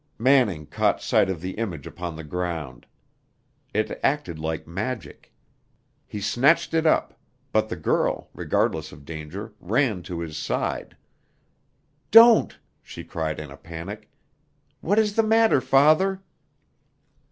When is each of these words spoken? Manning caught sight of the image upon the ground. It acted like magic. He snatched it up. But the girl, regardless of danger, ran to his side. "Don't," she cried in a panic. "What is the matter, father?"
Manning 0.17 0.65
caught 0.65 0.99
sight 0.99 1.29
of 1.29 1.41
the 1.41 1.51
image 1.59 1.85
upon 1.85 2.15
the 2.15 2.23
ground. 2.23 2.87
It 3.71 3.99
acted 4.03 4.39
like 4.39 4.65
magic. 4.65 5.31
He 6.07 6.19
snatched 6.19 6.73
it 6.73 6.87
up. 6.87 7.19
But 7.51 7.69
the 7.69 7.75
girl, 7.75 8.27
regardless 8.33 8.91
of 8.91 9.05
danger, 9.05 9.53
ran 9.59 10.01
to 10.01 10.21
his 10.21 10.37
side. 10.37 10.97
"Don't," 12.09 12.57
she 12.81 13.03
cried 13.03 13.39
in 13.39 13.51
a 13.51 13.57
panic. 13.57 14.09
"What 14.79 14.97
is 14.97 15.15
the 15.15 15.21
matter, 15.21 15.61
father?" 15.61 16.23